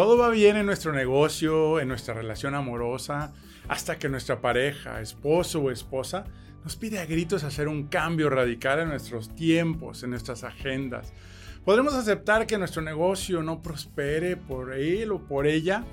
[0.00, 3.34] Todo va bien en nuestro negocio, en nuestra relación amorosa,
[3.68, 6.24] hasta que nuestra pareja, esposo o esposa,
[6.64, 11.12] nos pide a gritos hacer un cambio radical en nuestros tiempos, en nuestras agendas.
[11.66, 15.84] Podremos aceptar que nuestro negocio no prospere por él o por ella.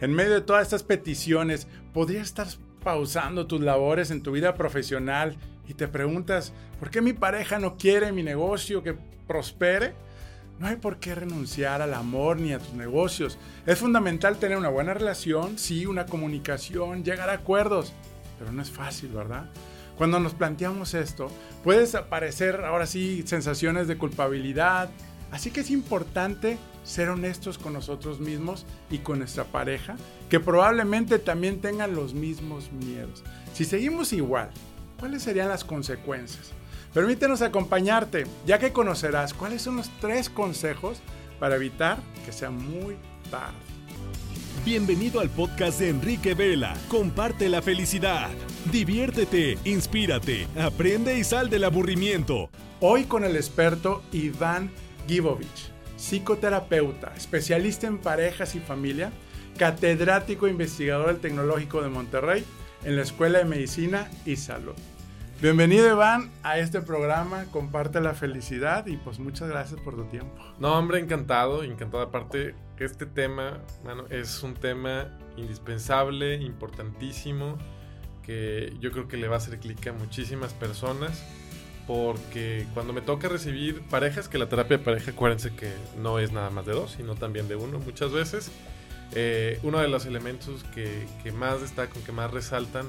[0.00, 2.46] En medio de todas estas peticiones, podría estar
[2.82, 5.36] pausando tus labores en tu vida profesional
[5.68, 8.96] y te preguntas, ¿por qué mi pareja no quiere mi negocio que
[9.26, 9.92] prospere?
[10.62, 13.36] No hay por qué renunciar al amor ni a tus negocios.
[13.66, 17.92] Es fundamental tener una buena relación, sí, una comunicación, llegar a acuerdos,
[18.38, 19.46] pero no es fácil, ¿verdad?
[19.98, 21.32] Cuando nos planteamos esto,
[21.64, 24.88] puedes aparecer ahora sí sensaciones de culpabilidad,
[25.32, 29.96] así que es importante ser honestos con nosotros mismos y con nuestra pareja,
[30.30, 33.24] que probablemente también tengan los mismos miedos.
[33.52, 34.50] Si seguimos igual,
[35.00, 36.52] ¿cuáles serían las consecuencias?
[36.92, 41.00] Permítenos acompañarte, ya que conocerás cuáles son los tres consejos
[41.40, 42.96] para evitar que sea muy
[43.30, 43.56] tarde.
[44.62, 46.74] Bienvenido al podcast de Enrique Vela.
[46.88, 48.28] Comparte la felicidad.
[48.70, 52.50] Diviértete, inspírate, aprende y sal del aburrimiento.
[52.80, 54.70] Hoy con el experto Iván
[55.08, 59.10] Givovich, psicoterapeuta, especialista en parejas y familia,
[59.56, 62.44] catedrático e investigador del Tecnológico de Monterrey
[62.84, 64.74] en la Escuela de Medicina y Salud.
[65.42, 70.40] Bienvenido Iván a este programa, comparte la felicidad y pues muchas gracias por tu tiempo.
[70.60, 72.00] No, hombre, encantado, encantado.
[72.04, 73.58] Aparte, este tema,
[74.08, 77.58] es un tema indispensable, importantísimo,
[78.22, 81.24] que yo creo que le va a hacer clic a muchísimas personas,
[81.88, 86.30] porque cuando me toca recibir parejas, que la terapia de pareja, acuérdense que no es
[86.30, 88.52] nada más de dos, sino también de uno muchas veces,
[89.16, 92.86] eh, uno de los elementos que, que más destacan, que más resaltan,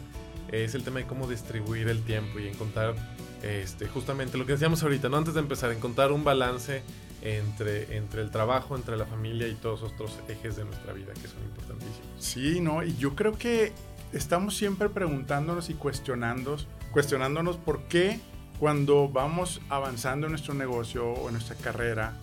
[0.53, 2.95] es el tema de cómo distribuir el tiempo y encontrar
[3.41, 5.17] este, justamente lo que decíamos ahorita, ¿no?
[5.17, 6.83] Antes de empezar, encontrar un balance
[7.21, 11.27] entre, entre el trabajo, entre la familia y todos otros ejes de nuestra vida que
[11.27, 12.07] son importantísimos.
[12.19, 12.83] Sí, ¿no?
[12.83, 13.73] Y yo creo que
[14.11, 18.19] estamos siempre preguntándonos y cuestionándonos, cuestionándonos por qué
[18.59, 22.13] cuando vamos avanzando en nuestro negocio o en nuestra carrera,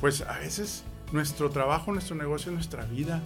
[0.00, 3.22] pues a veces nuestro trabajo, nuestro negocio es nuestra vida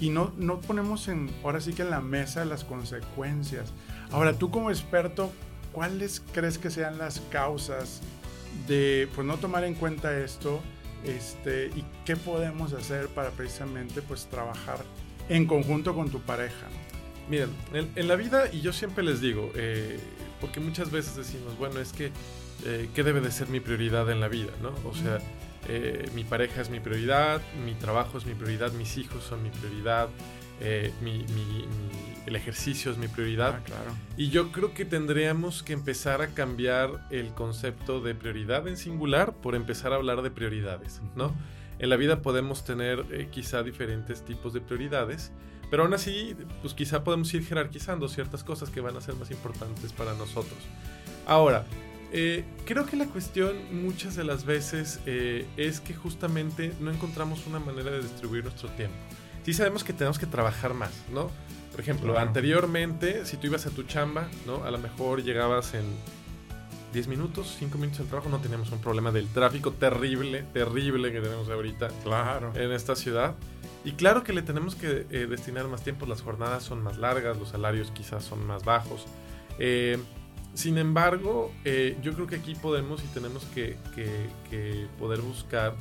[0.00, 3.72] y no, no ponemos en, ahora sí que en la mesa las consecuencias.
[4.10, 5.30] Ahora, tú como experto,
[5.72, 8.00] ¿cuáles crees que sean las causas
[8.66, 10.60] de pues, no tomar en cuenta esto?
[11.04, 14.78] Este, ¿Y qué podemos hacer para precisamente pues, trabajar
[15.28, 16.66] en conjunto con tu pareja?
[17.28, 20.00] Miren, en, la vida, y yo siempre les digo, eh,
[20.40, 22.10] porque muchas veces decimos, bueno, es que,
[22.64, 24.50] eh, ¿qué debe de ser mi prioridad en la vida?
[24.60, 24.72] ¿no?
[24.88, 25.18] O sea,
[25.72, 29.50] eh, mi pareja es mi prioridad, mi trabajo es mi prioridad, mis hijos son mi
[29.50, 30.08] prioridad,
[30.60, 30.92] eh,
[32.26, 33.60] el ejercicio es mi prioridad.
[33.60, 33.92] Ah, claro.
[34.16, 39.32] Y yo creo que tendríamos que empezar a cambiar el concepto de prioridad en singular
[39.32, 41.36] por empezar a hablar de prioridades, ¿no?
[41.78, 45.30] En la vida podemos tener eh, quizá diferentes tipos de prioridades,
[45.70, 49.30] pero aún así, pues quizá podemos ir jerarquizando ciertas cosas que van a ser más
[49.30, 50.58] importantes para nosotros.
[51.26, 51.64] Ahora,
[52.12, 57.46] eh, creo que la cuestión muchas de las veces eh, es que justamente no encontramos
[57.46, 58.96] una manera de distribuir nuestro tiempo.
[59.44, 61.30] Sí sabemos que tenemos que trabajar más, ¿no?
[61.70, 64.64] Por ejemplo, anteriormente, si tú ibas a tu chamba, ¿no?
[64.64, 65.84] A lo mejor llegabas en
[66.92, 71.20] 10 minutos, 5 minutos de trabajo, no teníamos un problema del tráfico terrible, terrible que
[71.20, 72.52] tenemos ahorita claro.
[72.54, 73.36] en esta ciudad.
[73.84, 77.38] Y claro que le tenemos que eh, destinar más tiempo, las jornadas son más largas,
[77.38, 79.06] los salarios quizás son más bajos.
[79.58, 79.98] Eh,
[80.54, 83.76] sin embargo, eh, yo creo que aquí podemos y tenemos que,
[84.98, 85.76] poder buscar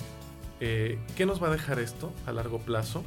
[0.59, 3.03] eh, qué nos va a dejar esto a largo plazo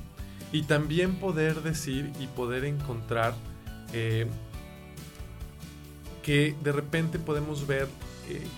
[0.51, 3.35] y también poder decir y poder encontrar
[3.93, 4.27] eh,
[6.23, 7.89] que de repente podemos ver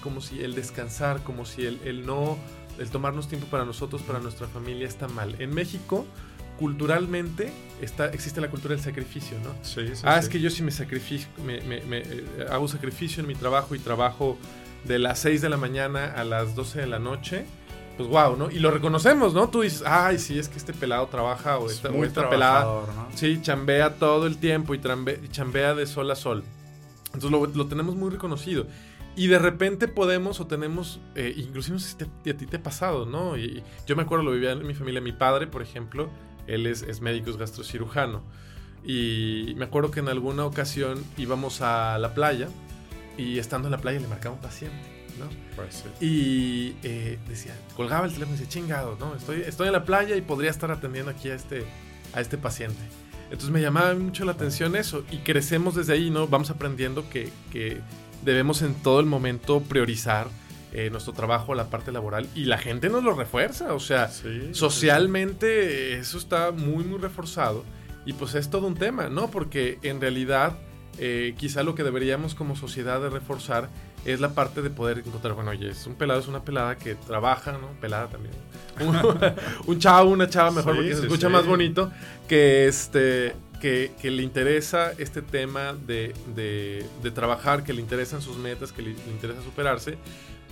[0.03, 2.38] como si el descansar, como si el, el no,
[2.78, 5.34] el tomarnos tiempo para nosotros, para nuestra familia está mal.
[5.41, 6.06] En México,
[6.59, 9.50] culturalmente está, existe la cultura del sacrificio, ¿no?
[9.62, 13.34] Sí, sí, ah, es que yo sí me sacrificio, me, eh, hago sacrificio en mi
[13.34, 14.38] trabajo y trabajo
[14.84, 17.44] de las 6 de la mañana a las 12 de la noche.
[17.97, 18.50] Pues wow, ¿no?
[18.50, 19.48] Y lo reconocemos, ¿no?
[19.50, 21.91] Tú dices, ay, sí, es que este pelado trabaja o esta,
[22.28, 22.65] pelada.
[22.65, 23.09] ¿no?
[23.15, 24.80] Sí, chambea todo el tiempo y,
[25.30, 26.42] chambea de sol a sol.
[27.15, 28.66] Entonces lo, tenemos muy reconocido.
[29.15, 33.39] Y de repente podemos o tenemos, eh, inclusive si a ti te ha pasado, ¿no?
[33.39, 36.10] Y, yo me acuerdo, lo vivía en mi familia, mi padre, por ejemplo,
[36.47, 38.23] él es, médico, es gastrocirujano.
[38.85, 42.49] Y me acuerdo que en alguna ocasión íbamos a la playa
[43.17, 44.77] y estando en la playa le marcaba un paciente,
[45.19, 45.27] ¿no?
[45.57, 49.15] Pues y eh, decía, colgaba el teléfono y decía, chingado, ¿no?
[49.15, 51.65] Estoy, estoy en la playa y podría estar atendiendo aquí a este,
[52.13, 52.81] a este paciente.
[53.25, 56.29] Entonces me llamaba mucho la atención eso y crecemos desde ahí, ¿no?
[56.29, 57.81] Vamos aprendiendo que, que
[58.23, 60.29] debemos en todo el momento priorizar
[60.74, 64.50] eh, nuestro trabajo, la parte laboral, y la gente nos lo refuerza, o sea, Sí,
[64.53, 67.65] socialmente eso está muy, muy reforzado,
[68.04, 69.30] y pues es todo un tema, ¿no?
[69.30, 70.59] Porque en realidad
[70.98, 73.68] eh, quizá lo que deberíamos como sociedad de reforzar
[74.04, 76.94] es la parte de poder encontrar, bueno, oye, es un pelado, es una pelada que
[76.94, 77.68] trabaja, ¿no?
[77.80, 78.34] Pelada también.
[78.80, 78.97] Un,
[79.66, 81.91] un chavo, una chava mejor Sí, porque se escucha más bonito,
[82.28, 83.34] que este...
[83.60, 88.72] Que, que le interesa este tema de, de- de trabajar, que le interesan sus metas,
[88.72, 89.97] que le, le interesa superarse,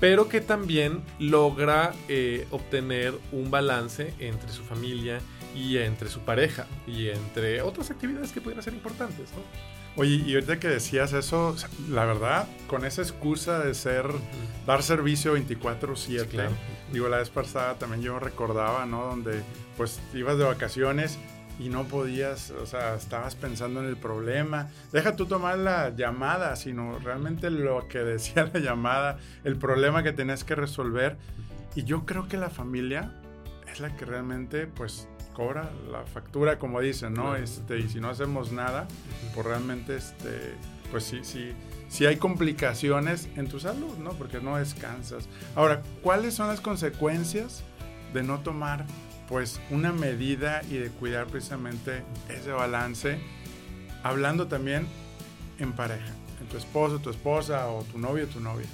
[0.03, 5.21] pero que también logra eh, obtener un balance entre su familia
[5.55, 9.45] y entre su pareja y entre otras actividades que pudieran ser importantes, ¿no?
[9.95, 11.55] Oye, y ahorita que decías eso,
[11.89, 14.07] la verdad, con esa excusa de ser,
[14.67, 15.95] dar servicio 24/7,
[16.25, 16.51] Sí, claro.
[16.93, 19.05] digo, la vez pasada también yo recordaba, ¿no?
[19.05, 19.41] Donde
[19.77, 21.17] pues ibas de vacaciones
[21.59, 24.69] y no podías, o sea, estabas pensando en el problema.
[24.93, 30.13] Deja tú tomar la llamada, sino realmente lo que decía la llamada, el problema que
[30.13, 31.17] tenías que resolver.
[31.75, 33.13] Y yo creo que la familia
[33.71, 37.37] es la que realmente, pues, cobra la factura, como dicen, ¿no?
[37.37, 38.87] Este, y si no hacemos nada,
[39.35, 40.55] pues realmente, este,
[40.91, 41.53] pues sí, sí,
[41.89, 44.11] sí hay complicaciones en tu salud, ¿no?
[44.11, 45.29] Porque no descansas.
[45.57, 47.63] Ahora, ¿cuáles son las consecuencias
[48.13, 48.85] de no tomar,
[49.33, 53.19] pues, una medida y de cuidar precisamente ese balance?
[54.03, 54.87] Hablando también
[55.59, 58.67] en pareja, en tu esposo, tu esposa o tu novio, tu novia.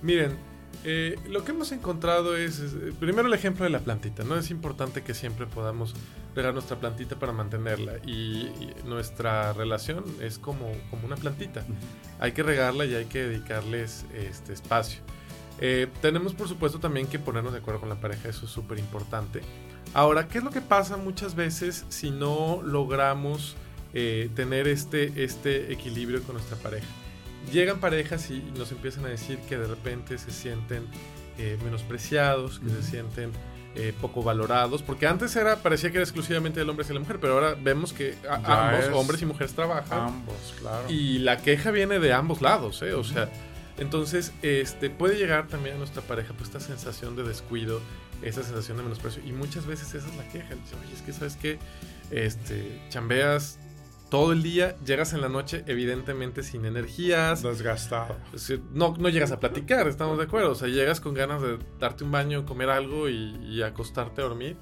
[0.00, 0.38] Miren,
[0.84, 4.38] eh, lo que hemos encontrado es, es, eh, primero el ejemplo de la plantita, ¿no?
[4.38, 5.94] Es importante que siempre podamos
[6.34, 11.62] regar nuestra plantita para mantenerla y, y nuestra relación es como, como una plantita.
[12.20, 15.02] Hay que regarla y hay que dedicarles este espacio.
[15.60, 18.78] Eh, tenemos por supuesto también que ponernos de acuerdo con la pareja, eso es súper
[18.78, 19.40] importante.
[19.94, 23.56] Ahora, ¿qué es lo que pasa muchas veces si no logramos
[23.94, 26.86] eh, tener este, este equilibrio con nuestra pareja?
[27.52, 30.84] Llegan parejas y nos empiezan a decir que de repente se sienten
[31.38, 33.30] eh, menospreciados, que se sienten
[33.74, 37.18] eh, poco valorados, porque antes era parecía que era exclusivamente del hombre hacia la mujer,
[37.20, 40.90] pero ahora vemos que a- ambos, es hombres y mujeres, trabajan Ambos, claro.
[40.90, 42.92] y la queja viene de ambos lados, ¿eh?
[42.92, 43.30] O sea,
[43.78, 47.80] entonces este, puede llegar también a nuestra pareja pues, esta sensación de descuido,
[48.22, 49.22] esa sensación de menosprecio.
[49.26, 50.54] Y muchas veces esa es la queja.
[50.54, 51.58] Dice, Oye, es que sabes que
[52.10, 53.58] este, chambeas
[54.10, 57.42] todo el día, llegas en la noche evidentemente sin energías.
[57.42, 58.16] Desgastado.
[58.72, 60.52] No, no llegas a platicar, estamos de acuerdo.
[60.52, 64.24] O sea, llegas con ganas de darte un baño, comer algo y, y acostarte a
[64.24, 64.56] dormir.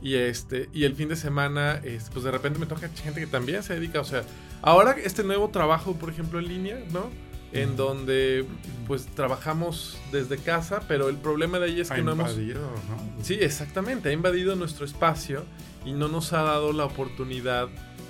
[0.00, 3.26] Y este, y el fin de semana, este, pues de repente me toca gente que
[3.26, 4.00] también se dedica.
[4.00, 4.22] O sea,
[4.62, 7.10] ahora este nuevo trabajo, por ejemplo, en línea, ¿no?
[7.54, 8.44] En donde
[8.86, 12.30] pues trabajamos desde casa, pero el problema de ahí es Ha que no hemos.
[12.32, 13.24] invadido, ¿no?
[13.24, 14.08] Sí, exactamente.
[14.08, 15.44] Ha invadido nuestro espacio
[15.86, 17.68] y no nos ha dado la oportunidad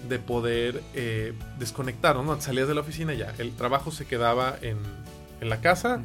[0.09, 2.25] de poder eh, desconectarnos.
[2.27, 2.41] ¿no?
[2.41, 3.35] Salías de la oficina y ya.
[3.39, 4.79] El trabajo se quedaba en,
[5.41, 6.01] en la casa,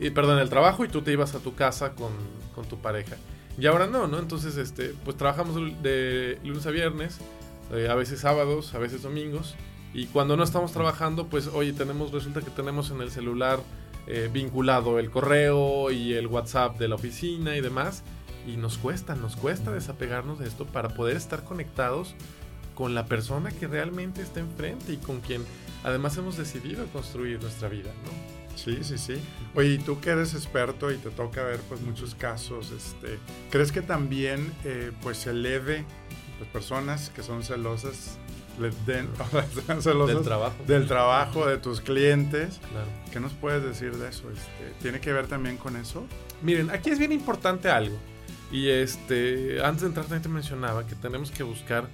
[0.00, 2.12] y, perdón, el trabajo y tú te ibas a tu casa con,
[2.54, 3.16] con tu pareja.
[3.58, 4.18] Y ahora no, ¿no?
[4.18, 7.18] Entonces, este, pues trabajamos de lunes a viernes,
[7.72, 9.56] eh, a veces sábados, a veces domingos.
[9.94, 13.60] Y cuando no estamos trabajando, pues oye, tenemos, resulta que tenemos en el celular
[14.06, 18.02] eh, vinculado el correo y el WhatsApp de la oficina y demás.
[18.46, 22.14] Y nos cuesta, nos cuesta desapegarnos de esto para poder estar conectados
[22.74, 25.44] con la persona que realmente está enfrente y con quien
[25.84, 28.38] además hemos decidido construir nuestra vida, ¿no?
[28.56, 29.14] Sí, sí, sí.
[29.54, 33.18] Oye, tú que eres experto y te toca ver pues muchos casos, este,
[33.50, 35.84] ¿crees que también eh, pues se eleve
[36.40, 38.18] las personas que son celosas,
[38.60, 39.08] le den,
[39.66, 40.56] sean celosas Del trabajo.
[40.66, 42.60] del trabajo de tus clientes?
[42.70, 42.86] Claro.
[43.12, 44.30] ¿Qué nos puedes decir de eso?
[44.30, 46.06] Este, ¿Tiene que ver también con eso?
[46.42, 47.96] Miren, aquí es bien importante algo.
[48.50, 51.86] Y este, antes de entrar también te mencionaba que tenemos que buscar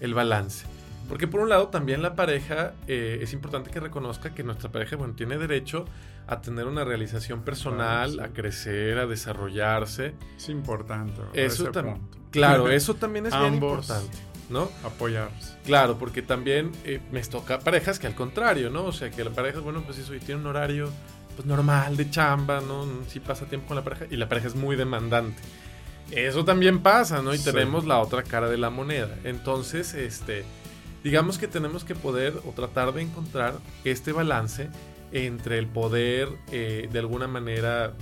[0.00, 0.66] el balance.
[1.08, 4.96] Porque por un lado también la pareja, eh, es importante que reconozca que nuestra pareja,
[4.96, 5.84] bueno, tiene derecho
[6.26, 8.30] a tener una realización personal, Claro, sí.
[8.30, 10.14] a crecer, a desarrollarse.
[10.36, 11.20] Es importante.
[11.32, 12.00] Eso también.
[12.32, 14.16] Claro, eso también es bien importante,
[14.50, 14.70] ¿no?
[14.84, 15.54] Apoyarse.
[15.64, 18.84] Claro, porque también eh, me toca parejas que al contrario, ¿no?
[18.84, 20.90] O sea, que la pareja, bueno, pues eso, y tiene un horario
[21.34, 22.86] pues normal de chamba, ¿no?
[23.08, 25.40] Sí pasa tiempo con la pareja y la pareja es muy demandante.
[26.12, 27.34] Eso también pasa, ¿no?
[27.34, 27.44] Y Sí.
[27.50, 29.14] tenemos la otra cara de la moneda.
[29.24, 30.44] Entonces, este,
[31.02, 34.68] digamos que tenemos que poder o tratar de encontrar este balance
[35.12, 37.92] entre el poder eh, de alguna manera eh,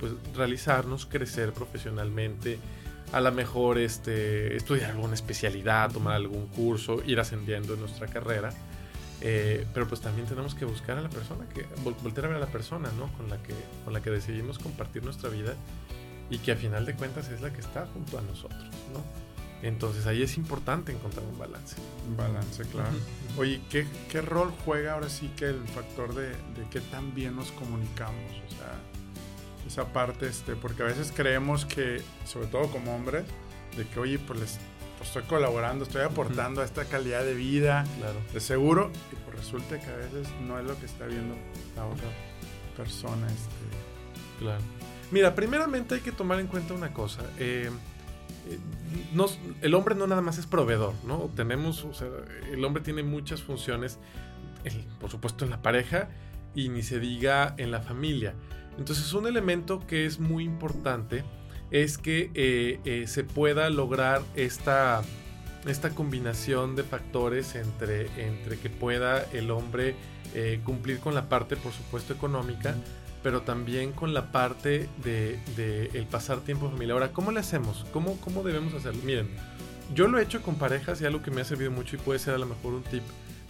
[0.00, 2.58] pues realizarnos, crecer profesionalmente,
[3.16, 8.50] a lo mejor este, estudiar alguna especialidad, tomar algún curso, ir ascendiendo en nuestra carrera.
[9.20, 12.36] Eh, pero pues también tenemos que buscar a la persona, que vol- voltear a ver
[12.36, 13.10] a la persona, ¿no?
[13.16, 13.54] Con la que,
[13.84, 15.54] con la que decidimos compartir nuestra vida
[16.28, 19.02] y que a final de cuentas es la que está junto a nosotros, ¿no?
[19.62, 21.76] Entonces ahí es importante encontrar un balance.
[22.06, 22.90] Un balance, claro.
[23.38, 27.34] Oye, ¿qué, ¿qué rol juega ahora sí que el factor de, de qué tan bien
[27.36, 28.30] nos comunicamos?
[28.46, 28.74] O sea,
[29.74, 33.24] esa parte, este, porque a veces creemos que, sobre todo como hombres,
[33.76, 34.58] de que, oye, pues les
[34.98, 38.20] pues estoy colaborando, estoy aportando a esta calidad de vida, Claro.
[38.32, 41.34] de seguro, y pues resulta que a veces no es lo que está viendo
[41.74, 42.06] la otra
[42.76, 43.26] persona.
[43.26, 44.62] Este, Claro.
[45.10, 47.22] Mira, primeramente hay que tomar en cuenta una cosa.
[47.38, 47.68] eh,
[48.48, 48.58] eh,
[49.12, 51.30] nos- el hombre no nada más es proveedor, ¿no?
[51.34, 52.08] Tenemos, o sea,
[52.52, 53.98] el hombre tiene muchas funciones,
[54.64, 56.08] el- por supuesto en la pareja
[56.54, 58.34] y ni se diga en la familia.
[58.78, 61.24] Entonces un elemento que es muy importante
[61.70, 65.02] es que eh, eh, se pueda lograr esta,
[65.66, 69.94] esta combinación de factores entre, entre que pueda el hombre
[70.34, 72.74] eh, cumplir con la parte, por supuesto, económica,
[73.22, 76.94] pero también con la parte de, de el pasar tiempo en familia.
[76.94, 77.86] Ahora, ¿cómo le hacemos?
[77.92, 79.00] ¿Cómo, ¿Cómo debemos hacerlo?
[79.04, 79.28] Miren,
[79.94, 82.18] yo lo he hecho con parejas y algo que me ha servido mucho y puede
[82.18, 83.02] ser a lo mejor un tip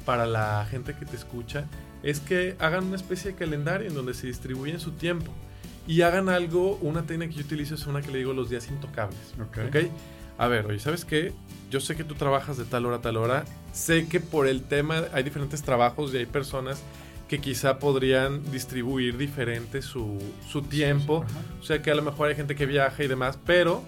[0.04, 1.66] para la gente que te escucha,
[2.02, 5.32] es que hagan una especie de calendario en donde se distribuyen su tiempo
[5.86, 8.68] y hagan algo, una técnica que yo utilizo es una que le digo los días
[8.68, 9.34] intocables.
[9.40, 9.58] Ok.
[9.68, 9.76] ¿Ok?
[10.38, 11.32] A ver, oye, ¿sabes qué?
[11.70, 13.44] Yo sé que tú trabajas de tal hora a tal hora.
[13.72, 16.82] Sé que por el tema hay diferentes trabajos y hay personas
[17.28, 20.18] que quizá podrían distribuir diferente su,
[20.48, 21.24] su tiempo.
[21.24, 21.40] Ajá.
[21.60, 23.82] O sea que a lo mejor hay gente que viaja y demás, pero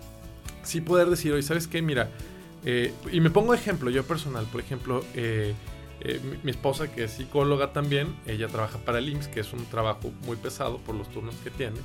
[0.62, 1.82] sí poder decir, oye, ¿sabes qué?
[1.82, 2.10] Mira,
[2.64, 5.54] eh, y me pongo ejemplo, yo personal, por ejemplo, eh,
[6.00, 9.52] eh, mi, mi esposa que es psicóloga también, ella trabaja para el IMSS, que es
[9.52, 11.78] un trabajo muy pesado por los turnos que tiene,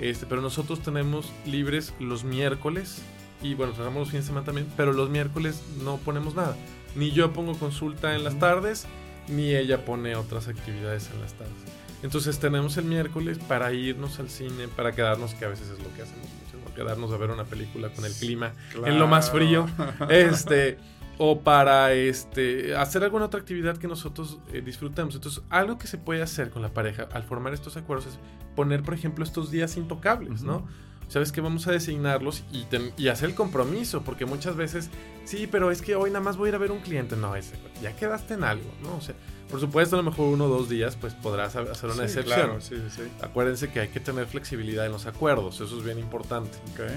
[0.00, 3.02] este, pero nosotros tenemos libres los miércoles
[3.42, 6.56] y bueno, trabajamos los fines de semana también, pero los miércoles no ponemos nada.
[6.94, 8.86] Ni yo pongo consulta en las tardes,
[9.28, 11.54] ni ella pone otras actividades en las tardes.
[12.02, 15.92] Entonces tenemos el miércoles para irnos al cine, para quedarnos, que a veces es lo
[15.94, 16.74] que hacemos mucho, ¿no?
[16.74, 18.52] quedarnos a ver una película con el clima
[18.84, 19.66] en lo más frío.
[20.08, 20.78] Este,
[21.18, 25.14] o para este, hacer alguna otra actividad que nosotros eh, disfrutemos.
[25.14, 28.18] Entonces, algo que se puede hacer con la pareja al formar estos acuerdos es
[28.54, 30.66] poner, por ejemplo, estos días intocables, ¿no?
[31.08, 34.90] Sabes que vamos a designarlos y, ten- y hacer el compromiso, porque muchas veces,
[35.24, 37.16] sí, pero es que hoy nada más voy a ir a ver un cliente.
[37.16, 38.96] No, ese, ya quedaste en algo, ¿no?
[38.96, 39.14] O sea,
[39.50, 42.18] por supuesto, a lo mejor uno o dos días, pues podrás ha- hacer una Sí,
[42.18, 42.24] excepción.
[42.46, 43.02] Claro, sí, sí.
[43.22, 46.58] Acuérdense que hay que tener flexibilidad en los acuerdos, eso es bien importante.
[46.74, 46.90] Ok.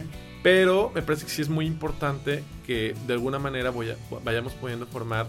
[0.44, 4.52] Pero me parece que sí es muy importante que de alguna manera voy a- vayamos
[4.54, 5.28] pudiendo formar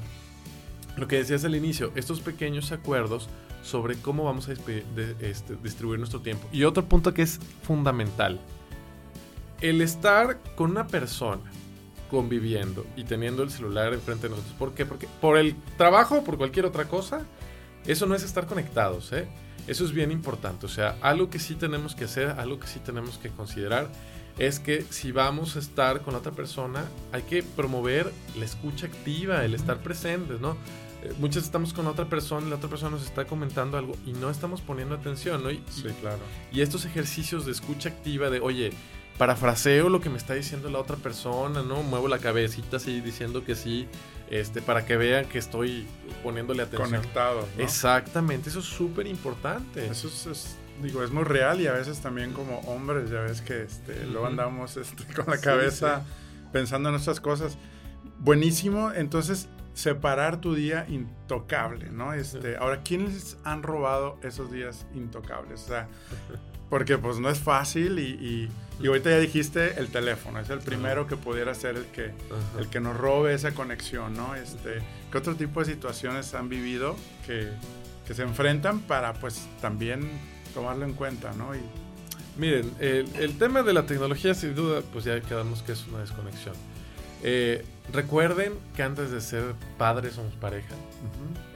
[0.97, 3.29] lo que decías al inicio, estos pequeños acuerdos
[3.63, 6.49] sobre cómo vamos a de- este, distribuir nuestro tiempo.
[6.53, 8.41] Y otro punto que es fundamental,
[9.63, 11.43] el estar con una persona
[12.11, 14.55] conviviendo y teniendo el celular enfrente de nosotros.
[14.59, 14.85] ¿Por qué?
[14.85, 17.23] Porque por el trabajo o por cualquier otra cosa,
[17.87, 19.27] eso no es estar conectados, ¿eh?
[19.67, 20.67] Eso es bien importante.
[20.67, 23.89] O sea, algo que sí tenemos que hacer, algo que sí tenemos que considerar,
[24.39, 29.45] es que si vamos a estar con otra persona, hay que promover la escucha activa,
[29.45, 30.57] el estar presentes, ¿no?
[31.05, 34.13] Eh, Muchas estamos con otra persona y la otra persona nos está comentando algo y
[34.13, 35.51] no estamos poniendo atención, ¿no?
[35.51, 36.19] Y, Sí, claro.
[36.53, 38.73] y estos ejercicios de escucha activa de, oye,
[39.27, 41.85] parafraseo lo que me está diciendo la otra persona, ¿no?
[41.85, 43.87] Muevo la cabecita así diciendo que sí,
[44.29, 45.87] este, para que vean que estoy
[46.25, 46.91] poniéndole atención.
[46.91, 47.47] Conectados.
[47.57, 47.63] ¿no?
[47.63, 49.87] Exactamente, eso es súper importante.
[49.87, 53.43] Eso es, es- digo, es muy real y a veces también como hombres, ya ves
[53.43, 56.03] que este, luego andamos este, con la Sí, cabeza
[56.53, 57.57] pensando en estas cosas.
[58.19, 62.13] Buenísimo, entonces separar tu día intocable, ¿no?
[62.13, 65.63] Este, ahora, ¿quiénes han robado esos días intocables?
[65.63, 65.89] O sea,
[66.73, 68.49] porque pues no es fácil y, y,
[68.81, 72.61] y ahorita ya dijiste el teléfono, es el primero que pudiera ser el que, Ajá.
[72.61, 74.35] el que nos robe esa conexión, ¿no?
[74.35, 74.79] Este,
[75.11, 77.51] ¿Qué otro tipo de situaciones han vivido que,
[78.07, 80.09] que se enfrentan para pues también
[80.55, 81.55] tomarlo en cuenta, ¿no?
[81.55, 81.61] Y,
[82.39, 85.99] Miren, el, el tema de la tecnología, sin duda, pues ya quedamos que es una
[85.99, 86.55] desconexión.
[87.23, 90.75] Eh, recuerden que antes de ser padres somos pareja,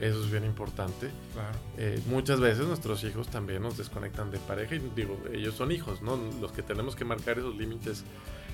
[0.00, 1.10] eso es bien importante.
[1.32, 1.58] claro.
[1.76, 6.02] Eh, muchas veces nuestros hijos también nos desconectan de pareja y digo, ellos son hijos,
[6.02, 6.18] ¿no?
[6.40, 8.04] Los que tenemos que marcar esos límites,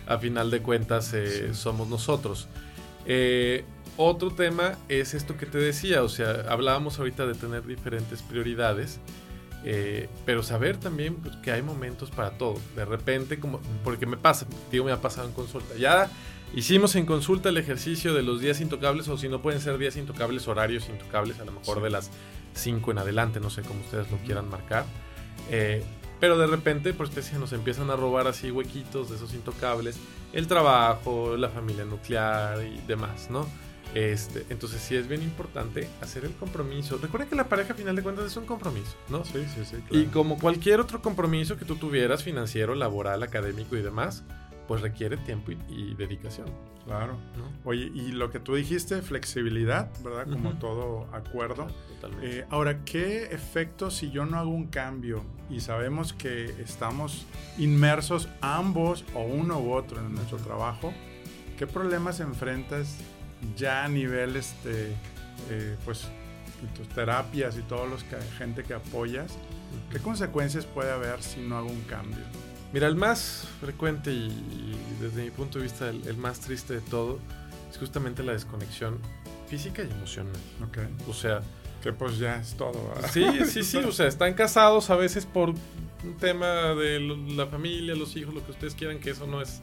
[0.07, 1.55] a final de cuentas, eh, Sí.
[1.55, 2.49] somos nosotros.
[3.07, 3.65] Eh,
[3.97, 9.01] otro tema es esto que te decía, o sea, hablábamos ahorita de tener diferentes prioridades,
[9.65, 12.59] eh, pero saber también pues, que hay momentos para todo.
[12.75, 15.75] De repente, como, porque me pasa, digo, me ha pasado en consulta.
[15.77, 16.11] Ya
[16.55, 19.97] hicimos en consulta el ejercicio de los días intocables, o si no pueden ser días
[19.97, 21.83] intocables, horarios intocables, a lo mejor Sí.
[21.85, 22.11] de las
[22.55, 24.85] 5 en adelante, no sé cómo ustedes lo quieran marcar.
[25.51, 25.83] Eh,
[26.21, 29.97] pero de repente, por especie, nos empiezan a robar así huequitos de esos intocables,
[30.33, 33.47] el trabajo, la familia nuclear y demás, ¿no?
[33.95, 36.97] Este, entonces sí es bien importante hacer el compromiso.
[37.03, 39.23] Recuerda que la pareja, a final de cuentas, es un compromiso, ¿no?
[39.25, 39.77] Sí, sí, sí.
[39.91, 44.23] Y como cualquier otro compromiso que tú tuvieras, financiero, laboral, académico y demás,
[44.69, 46.47] pues requiere tiempo y, y dedicación.
[46.85, 47.13] Claro.
[47.37, 47.49] ¿no?
[47.65, 50.27] Oye, y lo que tú dijiste, flexibilidad, ¿verdad?
[50.29, 50.59] Como Ujú.
[50.59, 51.69] todo acuerdo.
[52.01, 52.41] Totalmente.
[52.41, 57.25] Eh, ahora, ¿qué efecto si yo no hago un cambio y sabemos que estamos
[57.57, 60.93] inmersos ambos o uno u otro en nuestro trabajo?
[61.57, 62.97] ¿Qué problemas enfrentas
[63.57, 64.89] ya a nivel, este,
[65.51, 66.09] eh, pues,
[66.77, 69.39] tus terapias y todos los que gente que apoyas?
[69.91, 72.25] ¿Qué consecuencias puede haber si no hago un cambio?
[72.73, 76.81] Mira, el más frecuente y, desde mi punto de vista el, el más triste de
[76.81, 77.19] todo
[77.71, 78.99] es justamente la desconexión
[79.49, 80.33] física y emocional.
[80.67, 80.79] Ok.
[81.09, 81.41] O sea,
[81.83, 82.89] Que pues ya es todo.
[82.95, 83.11] ¿verdad?
[83.13, 87.95] sí, sí, sí, o sea, están casados a veces por un tema de la familia,
[87.95, 89.61] los hijos, lo que ustedes quieran, que eso no es,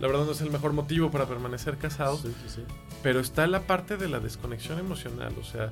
[0.00, 2.62] la verdad no es el mejor motivo para permanecer casados, Sí, sí, sí.
[3.02, 5.70] pero está la parte de la desconexión emocional, o sea,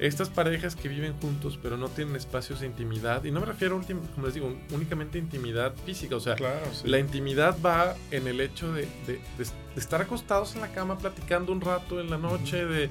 [0.00, 3.78] estas parejas que viven juntos pero no tienen espacios de intimidad, y no me refiero,
[3.80, 6.88] últim- como les digo, únicamente a intimidad física, o sea, Claro, sí.
[6.88, 10.98] la intimidad va en el hecho de, de- de- de estar acostados en la cama
[10.98, 12.88] platicando un rato en la noche, de,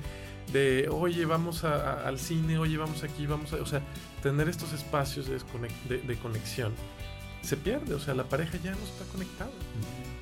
[0.54, 3.58] de, oye, vamos a- a- al cine, oye, vamos aquí, vamos a...
[3.58, 3.82] O sea,
[4.24, 6.74] tener estos espacios de, desconec- de- de conexión
[7.42, 9.50] se pierde, o sea, la pareja ya no está conectada.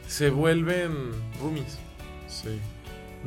[0.07, 1.77] Se vuelven roomies,
[2.27, 2.59] Sí.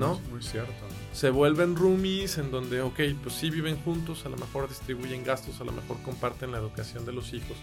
[0.00, 0.14] ¿No?
[0.14, 0.72] Muy, muy cierto.
[1.12, 5.60] Se vuelven roomies en donde, ok, pues sí viven juntos, a lo mejor distribuyen gastos,
[5.60, 7.56] a lo mejor comparten la educación de los hijos,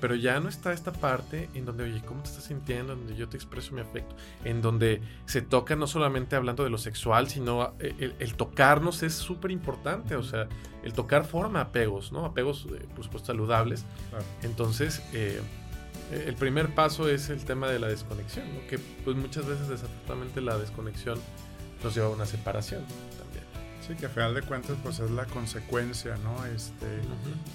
[0.00, 2.92] pero ya no está esta parte en donde, oye, ¿cómo te estás sintiendo?
[2.92, 6.70] En donde yo te expreso mi afecto, en donde se toca no solamente hablando de
[6.70, 10.48] lo sexual, sino eh, el, el tocarnos es súper importante, o sea,
[10.82, 12.24] el tocar forma apegos, ¿no?
[12.24, 13.84] Apegos, eh, por supuesto, saludables.
[14.10, 14.24] Claro.
[14.42, 15.40] Entonces, eh,
[16.10, 18.66] el primer paso es el tema de la desconexión, ¿no?
[18.66, 21.18] que pues muchas veces desafortunadamente la desconexión
[21.82, 22.82] nos lleva a una separación
[23.18, 23.44] también.
[23.86, 26.44] Sí, que a final de cuentas pues es la consecuencia, ¿no?
[26.46, 26.86] Este,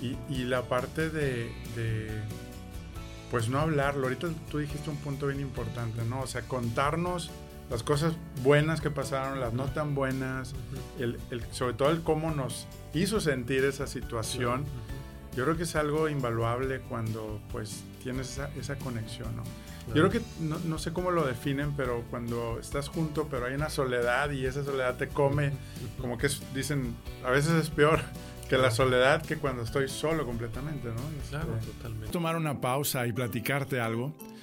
[0.02, 2.10] y, y la parte de, de,
[3.32, 4.04] pues no hablarlo.
[4.04, 6.22] Ahorita tú dijiste un punto bien importante, ¿no?
[6.22, 7.30] O sea, contarnos
[7.70, 8.14] las cosas
[8.44, 10.54] buenas que pasaron, las no tan buenas,
[11.00, 14.66] el, el- sobre todo el cómo nos hizo sentir esa situación.
[15.36, 19.44] Yo creo que es algo invaluable cuando pues tienes esa, esa conexión, ¿no?
[19.88, 23.54] Yo creo que no, no sé cómo lo definen, pero cuando estás junto, pero hay
[23.54, 25.52] una soledad y esa soledad te come,
[26.00, 28.00] como que es- dicen, a veces es peor
[28.48, 31.02] que la soledad que cuando estoy solo completamente, ¿no?
[31.18, 32.08] Este, Claro, totalmente.
[32.12, 34.14] tomar una pausa y platicarte algo.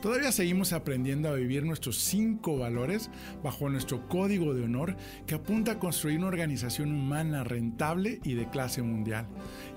[0.00, 3.10] Todavía seguimos aprendiendo a vivir nuestros cinco valores
[3.42, 8.48] bajo nuestro código de honor que apunta a construir una organización humana rentable y de
[8.48, 9.26] clase mundial.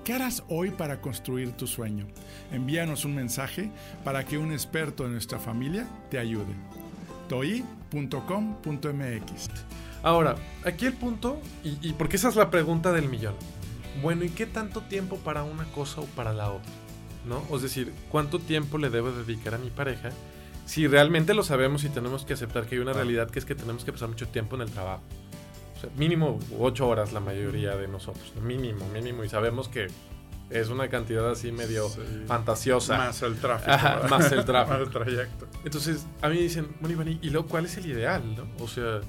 [0.04, 2.06] ¿Qué harás hoy para construir tu sueño?
[2.52, 3.70] Envíanos un mensaje
[4.04, 6.54] para que un experto de nuestra familia te ayude.
[7.28, 8.00] toi.com.mx
[10.02, 13.34] Ahora, aquí el punto, y, y porque esa es la pregunta del millón.
[14.02, 16.72] Bueno, ¿y qué tanto tiempo para una cosa o para la otra?
[17.26, 17.44] ¿No?
[17.54, 20.10] Es decir, ¿cuánto tiempo le debo dedicar a mi pareja?
[20.66, 23.54] Si realmente lo sabemos y tenemos que aceptar que hay una realidad que es que
[23.54, 25.02] tenemos que pasar mucho tiempo en el trabajo.
[25.76, 28.32] O sea, mínimo ocho horas la mayoría de nosotros.
[28.36, 28.42] ¿no?
[28.42, 29.24] Mínimo, mínimo.
[29.24, 29.88] Y sabemos que
[30.50, 32.00] es una cantidad así medio Sí.
[32.26, 32.96] fantasiosa.
[32.98, 33.70] Más el tráfico.
[33.72, 34.78] Ajá, más el tráfico.
[34.78, 35.46] Más el trayecto.
[35.64, 38.22] Entonces, a mí dicen, bueno, Iván, ¿y luego cuál es el ideal?
[38.36, 38.46] no?
[38.64, 39.00] O sea,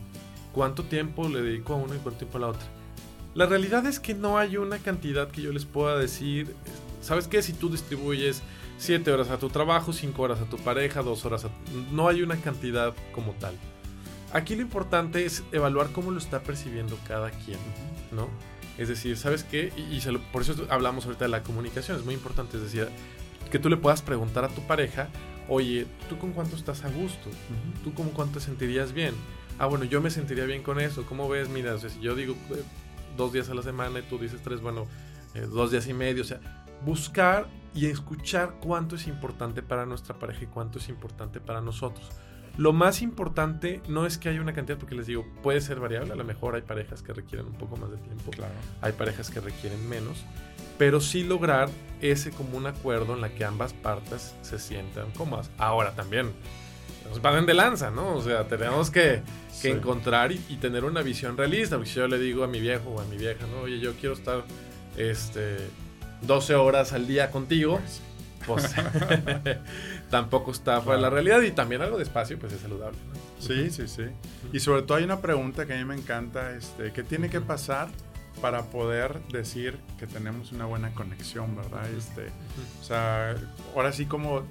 [0.54, 2.64] ¿cuánto tiempo le dedico a uno y cuánto tiempo a la otra?
[3.36, 6.54] La realidad es que no hay una cantidad que yo les pueda decir.
[7.02, 7.42] ¿Sabes qué?
[7.42, 8.42] Si tú distribuyes
[8.78, 11.50] 7 horas a tu trabajo, 5 horas a tu pareja, 2 horas a...
[11.92, 13.56] No hay una cantidad como tal.
[14.34, 17.60] Aquí lo importante es evaluar cómo lo está percibiendo cada quien,
[18.12, 18.30] ¿no?
[18.78, 19.74] Es decir, ¿sabes qué?
[19.76, 22.56] Y, y se lo- por eso hablamos ahorita de la comunicación, es muy importante.
[22.58, 22.88] Es decir,
[23.52, 25.10] que tú le puedas preguntar a tu pareja,
[25.50, 27.30] oye, ¿tú con cuánto estás a gusto?
[27.84, 29.14] ¿Tú con cuánto te sentirías bien?
[29.60, 31.04] Ah, bueno, yo me sentiría bien con eso.
[31.06, 31.50] ¿Cómo ves?
[31.50, 32.64] Mira, o sea, si yo digo eh,
[33.18, 34.88] dos días a la semana y tú dices tres, bueno,
[35.36, 36.22] eh, dos días y medio.
[36.24, 36.40] O sea,
[36.86, 42.10] buscar y escuchar cuánto es importante para nuestra pareja y cuánto es importante para nosotros.
[42.58, 46.12] Lo más importante no es que haya una cantidad, porque les digo, puede ser variable.
[46.12, 48.54] A lo mejor hay parejas que requieren un poco más de tiempo Claro.
[48.82, 50.26] hay parejas que requieren menos,
[50.78, 51.70] pero sí lograr
[52.02, 55.50] ese común acuerdo en la que ambas partes se sientan cómodas.
[55.58, 56.32] Ahora también,
[57.08, 58.16] nos van de lanza, ¿no?
[58.16, 59.68] O sea, tenemos que, que Sí.
[59.70, 62.90] encontrar y, y tener una visión realista, porque si yo le digo a mi viejo
[62.90, 63.62] o a mi vieja, ¿no?
[63.62, 64.44] Oye, yo quiero estar
[64.98, 65.58] este,
[66.22, 67.80] 12 horas al día contigo,
[68.46, 68.74] pues
[70.10, 72.98] tampoco está fuera de la realidad y también algo de espacio pues es saludable.
[73.40, 74.04] Sí, sí, sí.
[74.54, 77.42] Y sobre todo hay una pregunta que a mí me encanta, este, ¿qué tiene que
[77.42, 77.90] pasar
[78.40, 81.90] para poder decir que tenemos una buena conexión, verdad?
[81.90, 82.28] Este,
[82.80, 83.36] o sea,
[83.76, 84.44] ahora sí como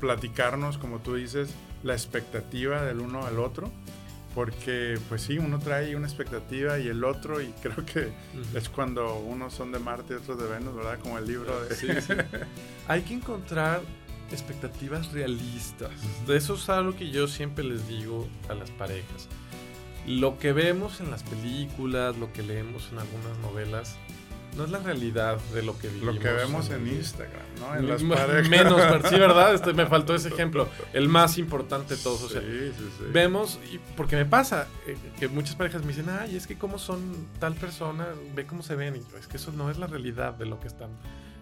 [0.00, 1.50] platicarnos, como tú dices,
[1.82, 3.70] la expectativa del uno al otro
[4.38, 8.12] porque pues sí, uno trae una expectativa y el otro, y creo que
[8.54, 11.00] es cuando unos son de Marte y otros de Venus, ¿verdad?
[11.00, 11.74] Como el libro de...
[11.74, 12.12] Sí, sí.
[12.86, 13.80] Hay que encontrar
[14.30, 15.90] expectativas realistas.
[16.24, 19.26] De eso es algo que yo siempre les digo a las parejas.
[20.06, 23.96] Lo que vemos en las películas, lo que leemos en algunas novelas,
[24.58, 26.16] no es la realidad de lo que vivimos.
[26.16, 27.76] Lo que vemos en, Instagram, ¿no?
[27.76, 28.48] En las parejas.
[28.50, 29.54] Menos, sí, ¿verdad?
[29.54, 30.68] Este, me faltó ese ejemplo.
[30.92, 32.24] El más importante de todos.
[32.24, 33.04] O sea, sí, sí, sí.
[33.12, 36.80] vemos, y porque me pasa eh, que muchas parejas me dicen, ay, es que cómo
[36.80, 38.96] son tal persona, ve cómo se ven.
[38.96, 40.90] Y yo, es que eso no es la realidad de lo que están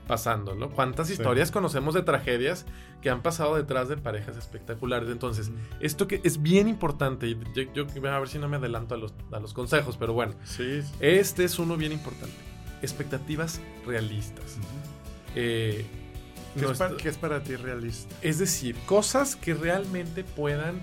[0.07, 0.69] pasando, ¿no?
[0.69, 2.67] ¿Cuántas historias conocemos de tragedias
[3.01, 5.09] que han pasado detrás de parejas espectaculares?
[5.09, 5.51] Entonces,
[5.81, 8.99] esto que es bien importante, y yo, yo a ver si no me adelanto a
[8.99, 10.83] los, a los consejos, pero bueno, sí.
[11.01, 14.57] este es uno bien importante expectativas realistas.
[15.35, 15.85] Eh,
[16.99, 18.15] ¿Qué, es para, ti realista?
[18.23, 20.81] Es decir, cosas que realmente puedan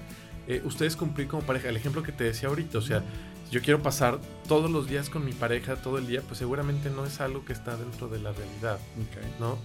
[0.48, 1.70] eh, ustedes cumplir como pareja.
[1.70, 3.04] El ejemplo que te decía ahorita, o sea,
[3.50, 7.06] yo quiero pasar todos los días con mi pareja todo el día, pues seguramente no
[7.06, 8.80] es algo que está dentro de la realidad,
[9.40, 9.58] ¿no?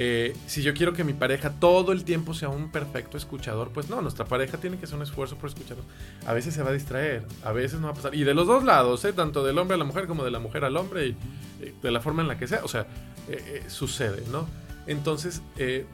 [0.00, 3.90] Eh, si yo quiero que mi pareja todo el tiempo sea un perfecto escuchador, pues
[3.90, 5.84] no, nuestra pareja tiene que hacer un esfuerzo por escucharnos.
[6.24, 8.14] A veces se va a distraer, a veces no va a pasar.
[8.14, 9.12] Y de los dos lados, ¿eh?
[9.12, 11.16] tanto del hombre a la mujer como de la mujer al hombre, y,
[11.60, 12.86] eh, de la forma en la que sea, o sea,
[13.66, 14.46] sucede, ¿no?
[14.86, 15.42] Entonces,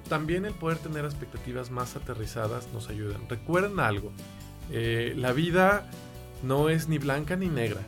[0.08, 3.16] también el poder tener expectativas más aterrizadas nos ayuda.
[3.28, 4.12] Recuerden algo,
[4.70, 5.90] la vida
[6.44, 7.80] no es ni blanca ni negra.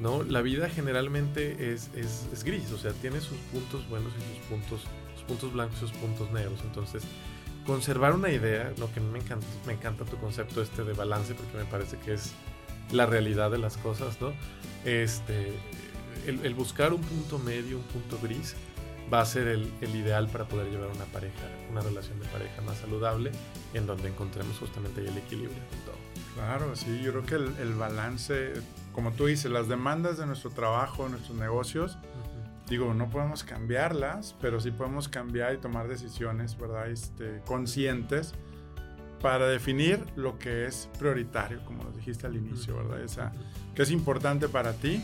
[0.00, 0.24] ¿no?
[0.24, 4.46] La vida generalmente es, es, es, gris, o sea, tiene sus puntos buenos y sus
[4.46, 4.82] puntos
[5.26, 6.60] puntos blancos y sus puntos negros.
[6.64, 7.02] Entonces,
[7.66, 11.56] conservar una idea, lo que me encanta, me encanta tu concepto este de balance, porque
[11.58, 12.32] me parece que es
[12.92, 14.32] la realidad de las cosas, ¿no?
[14.84, 15.52] Este,
[16.26, 18.54] el, buscar un punto medio, un punto gris,
[19.12, 22.62] va a ser el, el, ideal para poder llevar una pareja, una relación de pareja
[22.62, 23.32] más saludable,
[23.74, 25.96] en donde encontremos justamente el equilibrio en todo.
[26.34, 28.54] Claro, sí, yo creo que el, el balance,
[28.92, 31.98] como tú dices, las demandas de nuestro trabajo, nuestros negocios,
[32.68, 36.90] digo, no podemos cambiarlas, pero sí podemos cambiar y tomar decisiones, ¿verdad?
[36.90, 38.34] Este, conscientes
[39.20, 43.02] para definir lo que es prioritario, como lo dijiste al inicio, ¿verdad?
[43.02, 43.32] Esa,
[43.74, 45.02] que es importante para ti.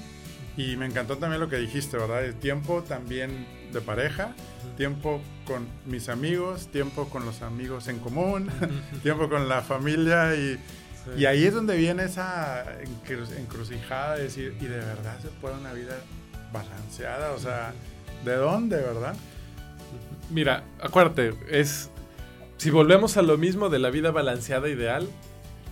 [0.55, 2.25] Y me encantó también lo que dijiste, ¿verdad?
[2.25, 4.35] El tiempo también de pareja,
[4.77, 8.51] tiempo con mis amigos, tiempo con los amigos en común,
[9.03, 10.61] tiempo con la familia y,
[11.17, 12.67] y ahí es donde viene esa
[13.39, 15.97] encrucijada de decir, ¿y de verdad se puede una vida
[16.53, 17.73] balanceada, o sea,
[18.25, 19.15] ¿de dónde, verdad?
[20.31, 21.91] Mira, acuérdate, es
[22.63, 25.09] si volvemos a lo mismo de la vida balanceada ideal,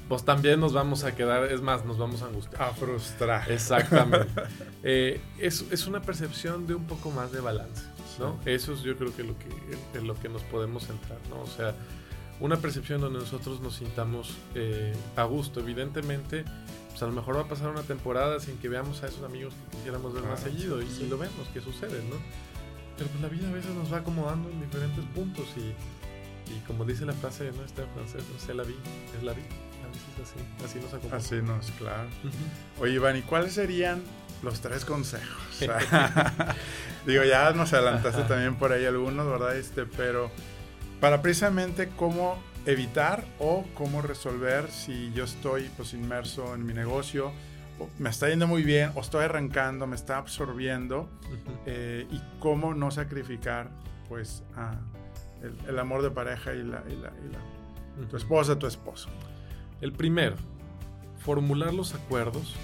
[0.09, 2.61] pues también nos vamos a quedar, es más, nos vamos a angustiar.
[2.61, 3.51] A frustrar.
[3.51, 4.29] Exactamente.
[4.83, 7.85] Eh, es, una percepción de un poco más de balance,
[8.19, 8.41] ¿no?
[8.47, 9.47] Eso es yo creo que lo que,
[9.99, 11.43] en lo que nos podemos centrar, ¿no?
[11.43, 11.75] O sea,
[12.41, 15.61] una percepción donde nosotros nos sintamos eh, a gusto.
[15.61, 16.47] Evidentemente,
[17.01, 19.55] pues a lo mejor va a pasar una temporada sin que veamos a esos amigos
[19.55, 22.17] que quisiéramos ver más seguido y, lo vemos que sucede, ¿no?
[22.99, 26.85] Pero pues la vida a veces nos va acomodando en diferentes puntos y, y como
[26.85, 28.77] dice la frase no está en francés, no sé la vida,
[29.17, 29.47] es la vida.
[29.83, 31.17] A veces así, así nos acomoda.
[31.17, 32.09] Así nos, claro.
[32.79, 34.03] Oye, Iván, ¿y cuáles serían
[34.43, 35.59] los tres consejos?
[37.07, 39.57] Digo, ya nos adelantaste también por ahí algunos, ¿verdad?
[39.57, 40.31] Este, pero
[41.01, 47.33] para precisamente cómo evitar o cómo resolver si yo estoy pues inmerso en mi negocio,
[47.99, 51.09] me está yendo muy bien o estoy arrancando, me está absorbiendo
[51.67, 53.71] eh, y cómo no sacrificar
[54.09, 54.43] pues
[55.67, 56.83] el, amor de pareja y la,
[58.11, 59.09] tu esposa, tu esposo.
[59.81, 60.37] El primero,
[61.19, 62.55] formular los acuerdos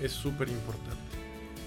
[0.00, 1.23] es súper importante.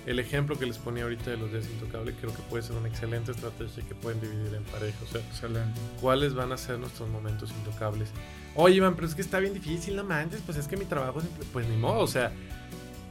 [0.07, 2.87] El ejemplo que les ponía ahorita de los días intocables creo que puede ser una
[2.87, 4.97] excelente estrategia que pueden dividir en pareja.
[5.03, 5.77] O sea, Excelente.
[5.99, 8.09] ¿cuáles van a ser nuestros momentos intocables?
[8.55, 11.21] Oye, Iván, pero es que está bien difícil, no manches, pues es que mi trabajo,
[11.51, 12.31] pues ni modo, o sea,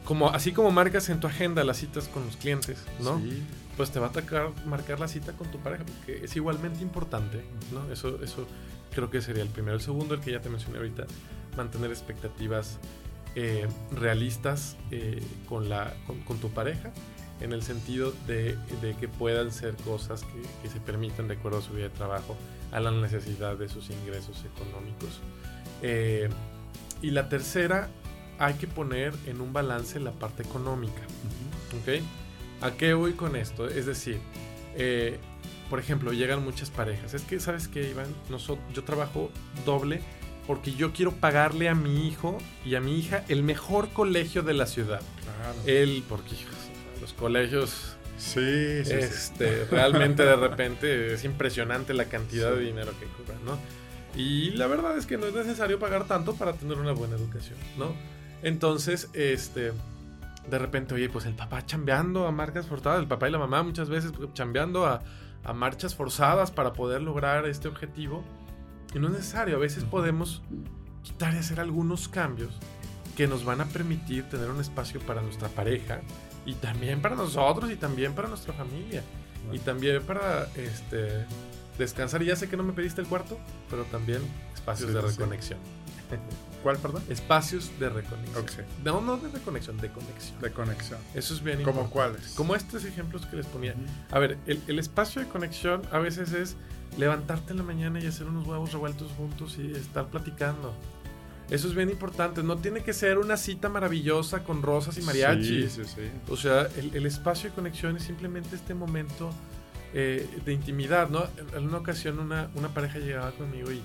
[0.07, 3.19] como, así como marcas en tu agenda las citas con los clientes, ¿no?
[3.19, 3.43] Sí.
[3.77, 7.45] Pues te va a tocar marcar la cita con tu pareja, porque es igualmente importante,
[7.73, 7.93] ¿no?
[7.93, 8.47] Eso, eso
[8.95, 9.75] creo que sería el primero.
[9.75, 11.05] El segundo, el que ya te mencioné ahorita,
[11.59, 12.79] mantener expectativas
[13.39, 15.93] eh, realistas eh, con, la,
[16.27, 16.91] con, tu pareja,
[17.43, 18.57] en el sentido de,
[18.99, 20.25] que puedan ser cosas
[20.63, 22.35] que, se permitan de acuerdo a su vida de trabajo,
[22.73, 25.21] a la necesidad de sus ingresos económicos.
[25.83, 26.31] Eh,
[27.03, 27.91] y la tercera,
[28.39, 31.03] hay que poner en un balance la parte económica.
[32.63, 33.69] ¿A qué voy con esto?
[33.69, 34.19] Es decir,
[35.69, 37.13] por ejemplo, llegan muchas parejas.
[37.13, 38.09] Es que, ¿sabes qué, Iván?
[38.31, 39.31] Nosotros, yo trabajo
[39.67, 40.01] doble
[40.47, 44.55] porque yo quiero pagarle a mi hijo y a mi hija el mejor colegio de
[44.55, 45.01] la ciudad.
[45.23, 45.59] Claro.
[45.67, 46.35] Él, porque
[47.01, 48.93] los colegios Sí, sí, sí.
[48.93, 53.59] este, realmente de repente es impresionante la cantidad de dinero que cobran, ¿no?
[54.19, 57.59] Y la verdad es que no es necesario pagar tanto para tener una buena educación,
[57.77, 57.95] ¿no?
[58.43, 59.73] Entonces, este,
[60.49, 63.63] de repente, oye, pues el papá chambeando a marcas forzadas, el papá y la mamá
[63.63, 65.03] muchas veces chambeando a,
[65.45, 68.25] a marchas forzadas para poder lograr este objetivo.
[68.97, 70.41] Y no es necesario, a veces podemos
[71.03, 72.55] quitar y hacer algunos cambios
[73.15, 76.01] que nos van a permitir tener un espacio para nuestra pareja
[76.47, 79.03] y también para nosotros y también para nuestra familia
[79.53, 81.27] y también para este
[81.77, 82.23] descansar.
[82.23, 84.23] Y ya sé que no me pediste el cuarto, pero también
[84.55, 85.55] espacios Sí, de sí.
[86.67, 87.05] ¿Cuál, perdón?
[87.09, 88.43] Espacios de reconexión.
[88.43, 88.51] Ok.
[88.85, 90.41] No, no de reconexión, de conexión.
[90.41, 90.99] De conexión.
[91.15, 92.31] Eso es bien ¿Como cuáles?
[92.31, 93.77] Como estos ejemplos que les ponía.
[94.11, 96.57] A ver, el, el espacio de conexión a veces es
[96.99, 100.75] levantarte en la mañana y hacer unos huevos revueltos juntos y estar platicando.
[101.51, 102.43] Eso es bien importante.
[102.43, 105.71] No tiene que ser una cita maravillosa con rosas y mariachis.
[105.71, 106.11] Sí, sí, sí.
[106.29, 109.31] O sea, el, el espacio de conexión es simplemente este momento
[109.95, 111.27] eh, de intimidad, ¿no?
[111.37, 113.81] En, en una ocasión una, una pareja llegaba conmigo y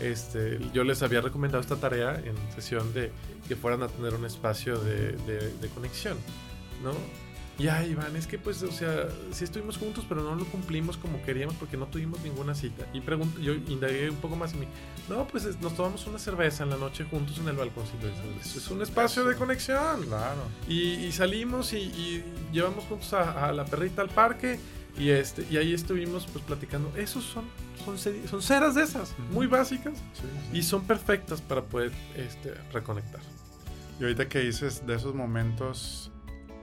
[0.00, 3.10] este, yo les había recomendado esta tarea en sesión de
[3.48, 6.16] que fueran a tener un espacio de, de- de conexión,
[6.82, 6.92] ¿no?
[7.58, 10.96] Y ay, Iván, es que pues, o sea, sí estuvimos juntos, pero no lo cumplimos
[10.96, 12.86] como queríamos porque no tuvimos ninguna cita.
[12.94, 14.66] Y pregunto, yo indagué un poco más en mí.
[15.08, 18.08] No, pues es- nos tomamos una cerveza en la noche juntos en el balconcito.
[18.40, 20.02] Es, es un espacio de conexión.
[20.06, 20.40] Claro.
[20.66, 24.58] Y, y salimos y, y llevamos juntos a, a la perrita al parque
[24.98, 26.92] y este y ahí estuvimos pues platicando.
[26.96, 27.44] Esos son
[27.84, 29.22] son, son ceras de esas, Ujú.
[29.34, 30.58] muy básicas Sí, sí.
[30.58, 33.20] y son perfectas para poder este, reconectar.
[33.98, 36.10] Y ahorita que dices de esos momentos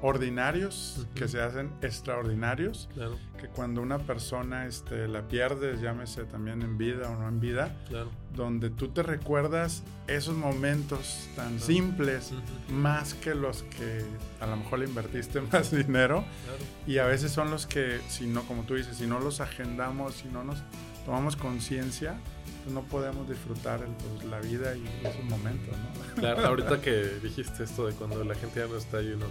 [0.01, 1.13] ordinarios Ujú.
[1.15, 6.77] que se hacen extraordinarios, Claro, que cuando una persona este, la pierdes, llámese también en
[6.77, 8.09] vida o no en vida, claro.
[8.35, 14.03] donde tú te recuerdas esos momentos tan simples, Ujú, más que los que
[14.39, 16.63] a lo mejor le invertiste más dinero, claro.
[16.87, 20.15] y a veces son los que, si no, como tú dices, si no los agendamos,
[20.15, 20.63] si no nos
[21.05, 22.15] tomamos conciencia,
[22.63, 26.15] pues no podemos disfrutar el- pues, la vida y esos momentos, ¿no?
[26.15, 29.25] Claro, ahorita que dijiste esto de cuando la gente ya no está ahí, uno,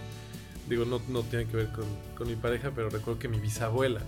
[0.68, 1.85] digo, no, no tiene que ver con,
[2.16, 4.00] con mi pareja, pero recuerdo que mi bisabuela,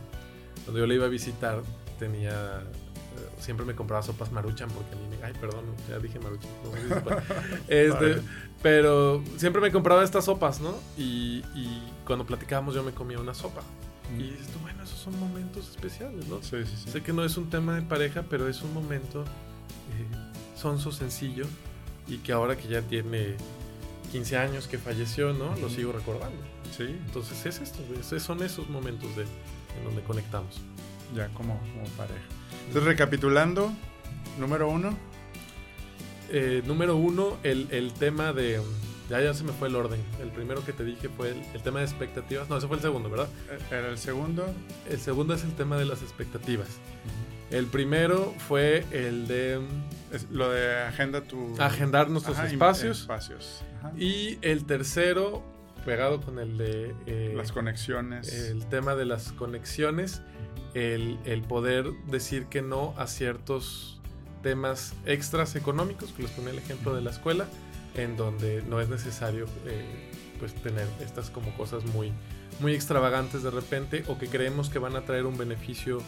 [0.65, 1.63] cuando yo la iba a visitar,
[1.99, 6.19] tenía, eh, siempre me compraba sopas maruchan porque a mí me, ay, perdón, ya dije
[6.19, 7.17] maruchan, no
[7.69, 8.23] este,
[8.63, 10.75] pero siempre me compraba estas sopas, ¿no?
[10.97, 13.63] Y, y cuando platicábamos yo me comía una sopa.
[14.19, 16.43] Y dices tú, bueno, esos son momentos especiales, ¿no?
[16.43, 16.91] Sí, sí, sí.
[16.91, 21.47] Sé que no es un tema de pareja, pero es un momento eh, sonso, sencillo
[22.09, 23.37] y que ahora que ya tiene
[24.13, 25.55] 15 años que falleció, ¿no?
[25.57, 26.37] Lo sigo recordando.
[26.77, 27.81] Sí, Entonces es esto,
[28.17, 30.61] es- son esos momentos de, en donde conectamos.
[31.15, 32.21] ya como, como pareja.
[32.69, 33.73] Entonces, recapitulando,
[34.39, 34.97] número uno,
[36.33, 38.61] Eh, número uno, el, el tema de...
[39.09, 40.01] Ya, ya se me fue el orden.
[40.23, 42.49] El primero que te dije fue el, el tema de expectativas.
[42.49, 43.29] No, ese fue el segundo, ¿verdad?
[43.51, 44.47] eh, era el segundo.
[44.89, 46.69] El segundo es el tema de las expectativas.
[47.51, 49.61] El primero fue el de
[50.13, 51.55] Es lo de agenda tu...
[51.61, 53.01] agendar nuestros Ajá, espacios.
[53.01, 53.63] espacios.
[53.79, 53.93] Ajá.
[53.99, 55.43] Y el tercero,
[55.85, 58.33] pegado con el de eh, Las conexiones.
[58.33, 60.23] el tema de las conexiones,
[60.75, 64.01] el, el poder decir que no a ciertos
[64.43, 67.47] temas extras económicos, que les ponía el ejemplo de la escuela,
[67.95, 72.13] en donde no es necesario eh, pues tener estas como cosas muy,
[72.61, 75.99] muy extravagantes de repente o que creemos que van a traer un beneficio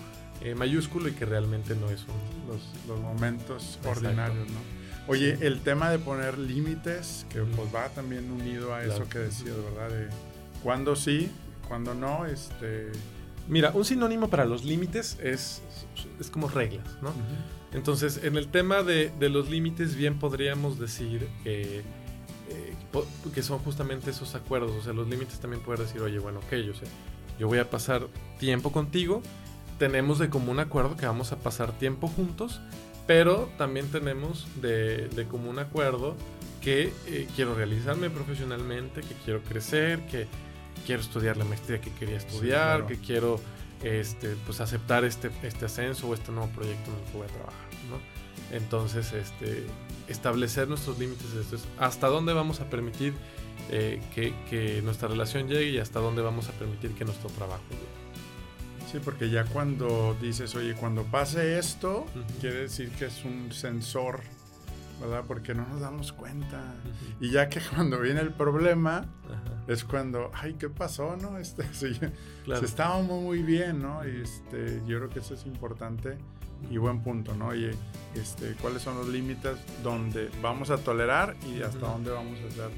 [0.44, 2.48] eh, mayúsculo y que realmente no es un...
[2.48, 3.90] los, los momentos Exacto.
[3.90, 4.58] ordinarios, ¿no?
[5.08, 5.44] Oye, Sí.
[5.44, 8.94] el tema de poner límites, que pues va también unido a Claro.
[9.02, 9.90] eso que decías, ¿verdad?
[9.90, 10.08] De
[10.62, 11.28] cuándo sí,
[11.68, 12.90] cuándo no, este...
[13.48, 15.62] Mira, un sinónimo para los límites es,
[16.20, 17.12] es como reglas, ¿no?
[17.72, 21.82] Entonces, en el tema de, de los límites, bien podríamos decir eh,
[22.50, 22.74] eh,
[23.34, 24.70] que son justamente esos acuerdos.
[24.78, 26.84] O sea, los límites también poder decir, oye, bueno, ok, yo sé,
[27.40, 28.06] yo voy a pasar
[28.38, 29.22] tiempo contigo,
[29.78, 32.60] tenemos de común acuerdo que vamos a pasar tiempo juntos,
[33.06, 36.16] pero también tenemos de, de común acuerdo
[36.60, 40.26] que eh, quiero realizarme profesionalmente, que quiero crecer, que
[40.86, 42.86] quiero estudiar la maestría que quería estudiar, claro.
[42.86, 43.40] que quiero
[43.82, 47.30] este, pues aceptar este, este ascenso o este nuevo proyecto en el que voy a
[47.30, 48.56] trabajar, ¿no?
[48.56, 49.66] Entonces, este,
[50.08, 53.14] establecer nuestros límites es esto, es hasta dónde vamos a permitir
[53.70, 57.62] eh, que, que nuestra relación llegue y hasta dónde vamos a permitir que nuestro trabajo
[57.70, 57.91] llegue.
[58.92, 62.04] Sí, porque ya cuando dices, oye, cuando pase esto,
[62.42, 64.20] quiere decir que es un sensor,
[65.00, 65.24] ¿verdad?
[65.26, 66.74] Porque no nos damos cuenta.
[67.18, 69.64] Y ya que cuando viene el problema, Ajá.
[69.66, 71.38] es cuando, ay, ¿qué pasó, no?
[71.42, 72.12] Este, se
[72.46, 74.06] estábamos muy bien, ¿no?
[74.06, 76.18] Y este, yo creo que eso es importante
[76.70, 77.54] y buen punto, ¿no?
[77.54, 77.70] Y
[78.14, 82.70] este, cuáles son los límites donde vamos a tolerar y hasta dónde vamos a ser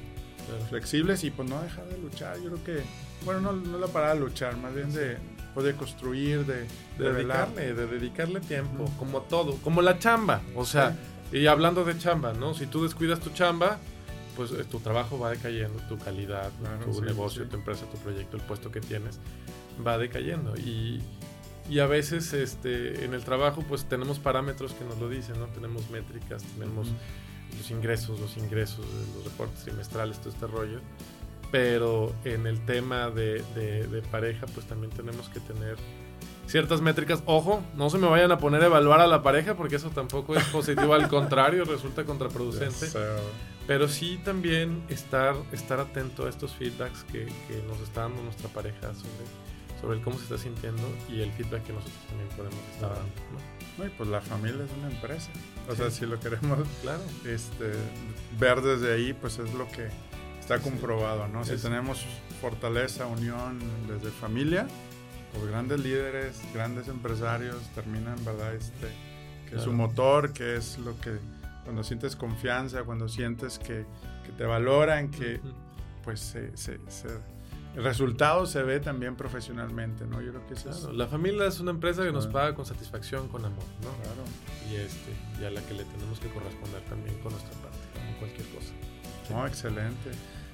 [0.69, 2.37] flexibles y pues no dejar de luchar.
[2.37, 2.83] Yo creo que,
[3.25, 5.17] bueno, no, no la parada de luchar, más bien de,
[5.55, 6.67] pues, construir, de,
[6.99, 10.95] de, dedicarle, de dedicarle tiempo, como todo, como la chamba, o sea,
[11.31, 12.53] y hablando de chamba, ¿no?
[12.53, 13.79] Si tú descuidas tu chamba,
[14.35, 16.51] pues eh, tu trabajo va decayendo, tu calidad,
[16.83, 19.19] tu negocio, tu empresa, tu proyecto, el puesto que tienes
[19.85, 21.01] va decayendo y
[21.69, 25.47] y a veces este, en el trabajo pues tenemos parámetros que nos lo dicen, ¿no?
[25.47, 26.89] Tenemos métricas, tenemos
[27.57, 30.79] los ingresos, los ingresos, los reportes trimestrales, todo este rollo.
[31.55, 35.77] Pero en el tema de, de, pareja pues también tenemos que tener
[36.47, 37.23] ciertas métricas.
[37.25, 40.35] Ojo, no se me vayan a poner a evaluar a la pareja porque eso tampoco
[40.35, 42.87] es positivo, al contrario, resulta contraproducente.
[43.67, 48.49] Pero sí también estar, estar atento a estos feedbacks que, que nos está dando nuestra
[48.49, 49.23] pareja sobre
[49.79, 53.11] sobre cómo se está sintiendo y el feedback que nosotros también podemos estar dando.
[53.77, 53.85] ¿no?
[53.85, 55.29] y pues la familia es una empresa.
[55.69, 57.03] O sea, si lo queremos claro.
[57.25, 57.71] este,
[58.39, 59.89] ver desde ahí, pues es lo que
[60.45, 61.43] está comprobado, ¿no?
[61.43, 62.05] Si tenemos
[62.39, 64.67] fortaleza, unión desde familia,
[65.33, 68.53] pues grandes líderes, grandes empresarios terminan, ¿verdad?
[68.53, 68.89] Este,
[69.49, 71.17] que su motor, que es lo que
[71.63, 73.87] cuando sientes confianza, cuando sientes que,
[74.23, 75.39] que te valoran, que
[76.03, 77.07] pues se, se, se
[77.75, 80.21] el resultado se ve también profesionalmente, ¿no?
[80.21, 80.83] Yo creo que eso es...
[80.95, 83.89] La familia es una empresa que nos paga con satisfacción, con amor, ¿no?
[84.03, 84.23] Claro.
[84.71, 88.15] Y, este, y a la que le tenemos que corresponder también con nuestra parte, en
[88.19, 88.71] cualquier cosa.
[89.31, 90.11] No, excelente.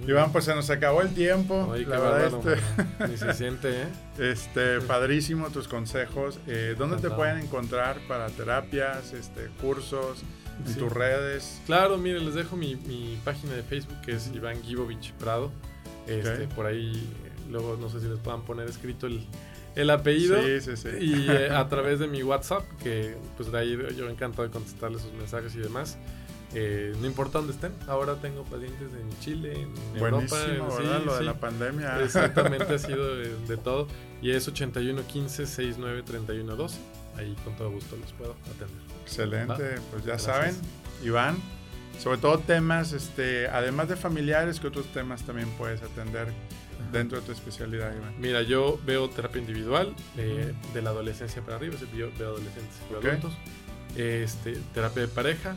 [0.08, 1.74] Iván, pues se nos acabó el tiempo.
[1.88, 3.08] la verdad, este...
[3.08, 3.88] Ni se siente, ¿eh?
[4.18, 6.40] Este, padrísimo tus consejos.
[6.48, 10.24] Eh, ¿Dónde te pueden encontrar para terapias, este, cursos,
[10.66, 11.62] en tus redes?
[11.66, 15.52] Claro, mire, les dejo mi, mi página de Facebook que es Iván Gibovich Prado.
[16.08, 17.08] Este, Por ahí,
[17.50, 19.26] luego no sé si les puedan poner escrito el,
[19.76, 20.42] el apellido.
[20.42, 20.90] Sí, sí, sí.
[21.00, 25.02] Y eh, a través de mi WhatsApp, que pues de ahí yo encantado de contestarles
[25.02, 25.98] sus mensajes y demás.
[26.54, 30.36] Eh, no importa dónde estén, ahora tengo pacientes en Chile, en Europa.
[30.36, 31.02] ¿verdad?
[31.06, 32.00] Lo de la pandemia.
[32.04, 33.88] Exactamente, ha sido de, todo.
[34.22, 36.78] Y es 81 15 69 31 12.
[37.18, 38.82] Ahí con todo gusto los puedo atender.
[39.04, 40.56] Excelente, pues ya saben,
[41.04, 41.38] Iván,
[42.00, 46.28] sobre todo temas, este, además de familiares, ¿qué otros temas también puedes atender
[46.92, 48.14] dentro de tu especialidad, Iván?
[48.20, 52.94] Mira, yo veo terapia individual eh, de la adolescencia para arriba, yo veo adolescentes y
[52.94, 53.34] adultos,
[53.96, 55.56] este, terapia de pareja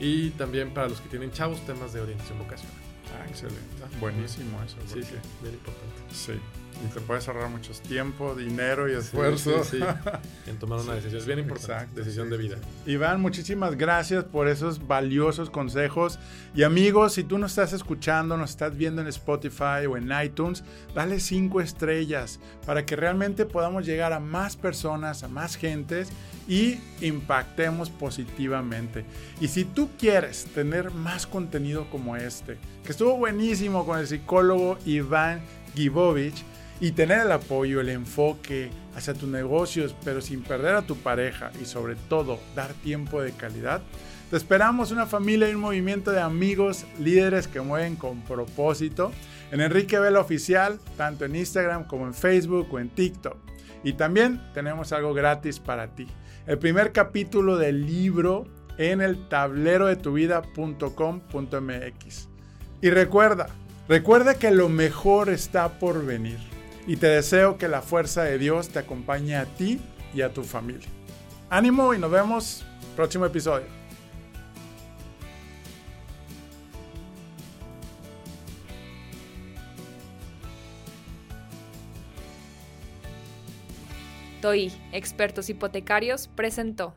[0.00, 2.76] y también para los que tienen chavos, temas de orientación vocacional.
[3.14, 3.60] Ah, excelente.
[4.00, 4.76] Buenísimo eso.
[4.86, 5.94] Sí, sí, bien importante.
[6.12, 6.32] Sí.
[6.84, 9.64] Y te puedes ahorrar mucho tiempo, dinero y esfuerzo.
[9.64, 9.80] Sí,
[10.46, 11.20] en tomar una decisión.
[11.20, 12.00] Es bien importante.
[12.00, 12.56] decisión de vida.
[12.84, 16.18] Iván, muchísimas gracias por esos valiosos consejos.
[16.54, 20.64] Y amigos, si tú nos estás escuchando, nos estás viendo en Spotify o en iTunes,
[20.94, 26.10] dale cinco estrellas para que realmente podamos llegar a más personas, a más gentes
[26.48, 29.04] y impactemos positivamente.
[29.40, 34.78] Y si tú quieres tener más contenido como este, que estuvo buenísimo con el psicólogo
[34.84, 35.40] Iván
[35.74, 36.44] Gibovich,
[36.80, 41.50] y tener el apoyo, el enfoque hacia tus negocios, pero sin perder a tu pareja
[41.60, 43.82] y sobre todo dar tiempo de calidad,
[44.30, 49.12] te esperamos una familia y un movimiento de amigos, líderes que mueven con propósito
[49.52, 53.36] en Enrique Vela Oficial, tanto en Instagram como en Facebook o en TikTok.
[53.84, 56.08] Y también tenemos algo gratis para ti.
[56.46, 58.46] El primer capítulo del libro
[58.78, 60.88] en el tablero de tu vida.com.mx.
[62.82, 63.46] Y recuerda,
[63.88, 66.55] recuerda que lo mejor está por venir
[66.86, 69.80] y te deseo que la fuerza de Dios te acompañe a ti
[70.14, 70.86] y a tu familia.
[71.50, 73.66] Ánimo y nos vemos próximo episodio.
[84.40, 86.94] TOI, Expertos Hipotecarios, presentó.